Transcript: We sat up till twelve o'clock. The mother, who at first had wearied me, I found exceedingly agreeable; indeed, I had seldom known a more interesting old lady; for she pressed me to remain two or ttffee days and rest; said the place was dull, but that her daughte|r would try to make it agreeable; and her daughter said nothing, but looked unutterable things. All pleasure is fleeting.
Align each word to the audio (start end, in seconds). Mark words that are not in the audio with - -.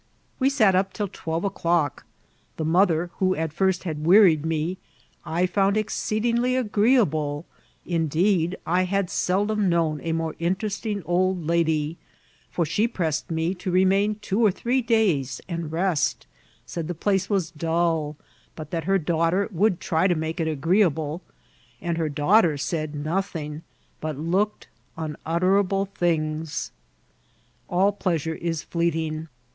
We 0.39 0.49
sat 0.49 0.73
up 0.73 0.93
till 0.93 1.07
twelve 1.09 1.43
o'clock. 1.43 2.05
The 2.57 2.65
mother, 2.65 3.11
who 3.19 3.35
at 3.35 3.53
first 3.53 3.83
had 3.83 4.03
wearied 4.03 4.43
me, 4.43 4.79
I 5.23 5.45
found 5.45 5.77
exceedingly 5.77 6.55
agreeable; 6.55 7.45
indeed, 7.85 8.57
I 8.65 8.85
had 8.85 9.11
seldom 9.11 9.69
known 9.69 10.01
a 10.01 10.13
more 10.13 10.35
interesting 10.39 11.03
old 11.05 11.45
lady; 11.45 11.97
for 12.49 12.65
she 12.65 12.87
pressed 12.87 13.29
me 13.29 13.53
to 13.53 13.69
remain 13.69 14.15
two 14.15 14.43
or 14.43 14.51
ttffee 14.51 14.83
days 14.83 15.39
and 15.47 15.71
rest; 15.71 16.25
said 16.65 16.87
the 16.87 16.95
place 16.95 17.29
was 17.29 17.51
dull, 17.51 18.15
but 18.55 18.71
that 18.71 18.85
her 18.85 18.97
daughte|r 18.97 19.49
would 19.51 19.79
try 19.79 20.07
to 20.07 20.15
make 20.15 20.39
it 20.39 20.47
agreeable; 20.47 21.21
and 21.79 21.99
her 21.99 22.09
daughter 22.09 22.57
said 22.57 22.95
nothing, 22.95 23.61
but 23.99 24.17
looked 24.17 24.67
unutterable 24.97 25.85
things. 25.93 26.71
All 27.69 27.91
pleasure 27.91 28.33
is 28.33 28.63
fleeting. 28.63 29.27